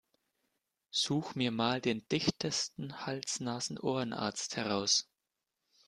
[0.89, 5.07] Such mir mal den dichtesten Hals-Nasen-Ohren-Arzt heraus!